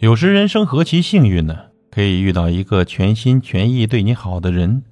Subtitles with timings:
[0.00, 1.54] 有时人生何其幸运呢？
[1.90, 4.82] 可以遇到一个全心全意对你好的人。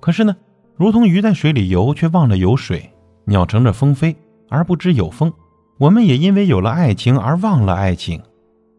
[0.00, 0.36] 可是呢，
[0.74, 2.80] 如同鱼在水里游，却忘了有水；
[3.24, 4.16] 鸟乘着风飞，
[4.48, 5.32] 而不知有风。
[5.78, 8.20] 我们也因为有了爱情而忘了爱情，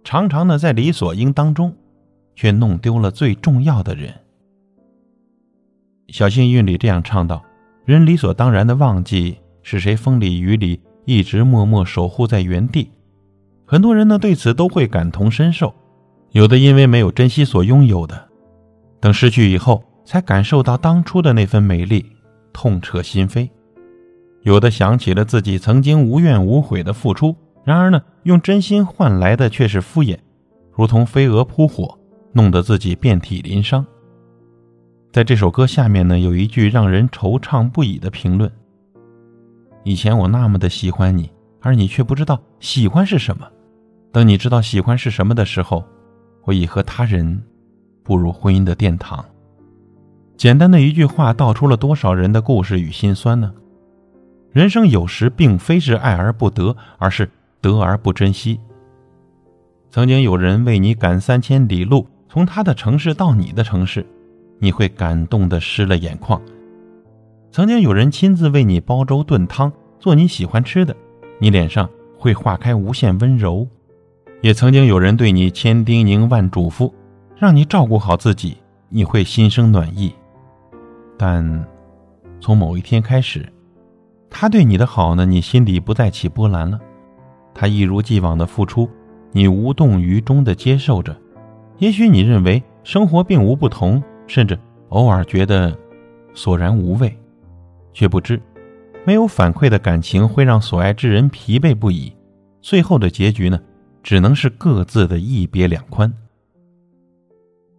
[0.04, 1.74] 常常呢在理所应当中，
[2.36, 4.14] 却弄丢了最重要的人。
[6.10, 7.42] 小幸运里这样唱道
[7.86, 12.92] ：“人理所当然的忘记是谁风里雨里一直默默守护在原地。”
[13.70, 15.72] 很多人呢对此都会感同身受，
[16.32, 18.20] 有的因为没有珍惜所拥有的，
[19.00, 22.04] 等失去以后才感受到当初的那份美丽，
[22.52, 23.48] 痛彻心扉。
[24.42, 30.18] 有的想起了自己曾经无怨无悔的付出，然而呢，用真心换来的却是敷衍，
[30.72, 31.96] 如同飞蛾扑火，
[32.34, 33.86] 弄得自己遍体鳞伤。
[35.12, 38.52] 在这首歌下面呢，有一句让人惆怅不已的评论
[39.86, 41.30] ：“以前我那么的喜欢你，
[41.62, 43.48] 而你却不知道喜欢是什么。
[44.12, 45.84] 等你知道喜欢是什么的时候，
[46.46, 47.42] 我已和他人
[48.04, 49.24] 步入婚姻的殿堂。”
[50.36, 53.54] 简单的一句话，道出了多少人的故事与心酸呢？
[54.52, 57.30] 人生有时并非是爱而不得，而是
[57.62, 58.60] 得而不珍惜。
[59.92, 64.06] 曾经有人为你赶三千里路，从他的城市到你的城市，
[64.60, 66.40] 你会感动的湿了眼眶；
[67.52, 70.96] 曾经有人亲自为你煲粥炖汤，做你喜欢吃的，
[71.40, 73.68] 你脸上会化开无限温柔；
[74.42, 76.92] 也曾经有人对你千叮咛万嘱咐，
[77.36, 80.14] 让你照顾好自己，你会心生暖意。
[81.18, 81.66] 但
[82.40, 83.52] 从某一天开始，
[84.30, 86.80] 他对你的好呢，你心里不再起波澜了。
[87.54, 88.90] 他一如既往的付出，
[89.34, 91.14] 你无动于衷的接受着。
[91.78, 94.58] 也许你认为生活并无不同，甚至
[94.90, 95.78] 偶尔觉得
[96.34, 97.14] 索然无味，
[97.92, 98.42] 却不知
[99.06, 102.16] 没有反馈的感情会让所爱之人疲惫不已。
[102.62, 103.60] 最后的结局呢，
[104.04, 106.12] 只能是各自的一别两宽。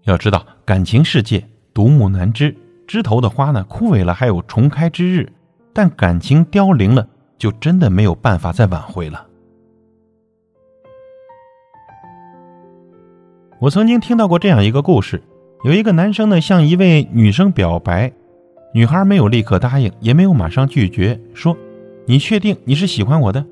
[0.04, 5.30] 要知道，感情世界独木难支，枝头的花呢，枯萎了还有重开之日。
[5.72, 7.06] 但感情凋零了，
[7.38, 9.26] 就真的没有办法再挽回了。
[13.60, 15.22] 我曾经听到过这样一个故事：
[15.64, 18.12] 有一个男生呢向一位女生表白，
[18.74, 21.56] 女孩没有立刻答应，也没有马上拒绝，说
[22.06, 23.44] ：“你确定你是喜欢我的？”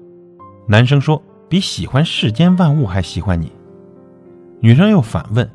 [0.67, 3.53] 男生说：“比喜欢世间万物还喜欢你。”
[4.61, 5.49] 女生又反问：“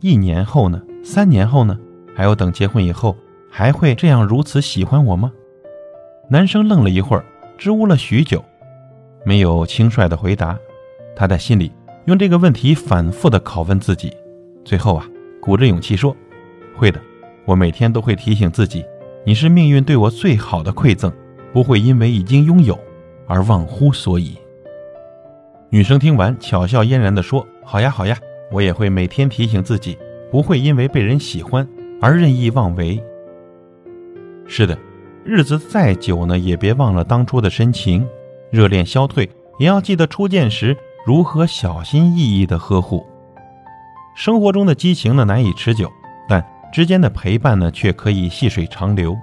[0.00, 0.80] 一年后呢？
[1.02, 1.78] 三年后呢？
[2.14, 3.16] 还有等结婚以后，
[3.50, 5.32] 还会这样如此喜欢我吗？”
[6.30, 7.24] 男生愣了一会儿，
[7.58, 8.42] 支吾了许久，
[9.24, 10.56] 没有轻率的回答。
[11.16, 11.70] 他在心里
[12.06, 14.12] 用这个问题反复的拷问自己，
[14.64, 15.06] 最后啊，
[15.40, 16.16] 鼓着勇气说
[16.76, 17.00] ：“会的，
[17.44, 18.84] 我每天都会提醒自己，
[19.26, 21.12] 你是命运对我最好的馈赠，
[21.52, 22.78] 不会因为已经拥有
[23.26, 24.38] 而忘乎所以。”
[25.74, 28.16] 女生听完，巧笑嫣然的说：“好呀，好呀，
[28.52, 29.98] 我也会每天提醒自己，
[30.30, 31.68] 不会因为被人喜欢
[32.00, 33.02] 而任意妄为。”
[34.46, 34.78] 是的。
[35.24, 38.06] 日子再久呢，也别忘了当初的深情。
[38.52, 43.04] 热恋消退，也要记得初见时如何小心翼翼的呵护。
[44.14, 45.90] 生活中的激情呢难以持久，
[46.28, 49.16] 但之间的陪伴呢却可以细水长流。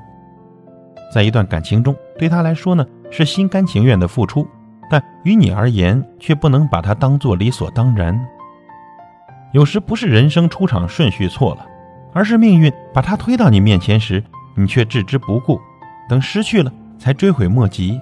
[1.13, 4.45] 在一段感情中，对他来说呢是心甘情愿的付出，
[4.91, 8.19] 但于你而言却不能把它当做理所当然。
[9.53, 11.65] 有时不是人生出场顺序错了，
[12.11, 14.21] 而是命运把他推到你面前时，
[14.53, 15.57] 你却置之不顾。
[16.09, 16.69] 等失去了，
[16.99, 17.97] 才追悔莫及。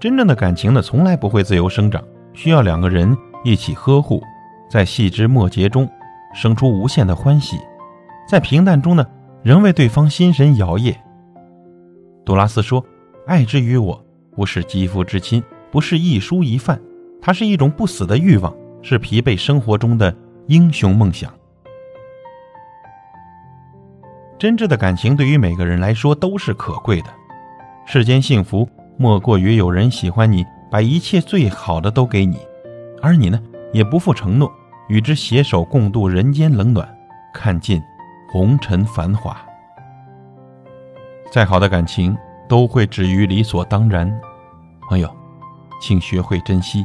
[0.00, 2.02] 真正的感情呢，从来不会自由生长，
[2.32, 4.20] 需要两个人一起呵护，
[4.68, 5.88] 在细枝末节中
[6.34, 7.56] 生出无限的欢喜，
[8.28, 9.06] 在平淡中呢，
[9.44, 10.92] 仍为对方心神摇曳。
[12.24, 12.84] 杜拉斯说
[13.28, 14.04] ：“爱之于我，
[14.34, 16.80] 不是肌肤之亲，不是一蔬一饭，
[17.20, 20.14] 它是一种不死的欲望，是疲惫生活中的
[20.46, 21.32] 英雄梦想。”
[24.38, 27.08] 真挚的感情对于每个人来说都是可贵的。
[27.84, 28.66] 世间幸福
[28.96, 32.38] 莫过于有人喜欢你，把一切最好的都给你，
[33.02, 33.38] 而你呢
[33.72, 34.50] 也不负承诺，
[34.88, 36.88] 与之携手共度人间冷暖，
[37.34, 37.82] 看尽
[38.32, 39.36] 红尘繁华。
[41.30, 42.16] 再好的感情
[42.50, 44.12] 都会止于理所当然，
[44.88, 45.08] 朋友，
[45.80, 46.84] 请学会珍惜。